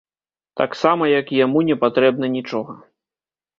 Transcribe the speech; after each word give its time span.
Таксама, 0.61 1.09
як 1.19 1.25
і 1.35 1.39
яму 1.45 1.63
непатрэбна 1.69 2.33
нічога. 2.39 2.73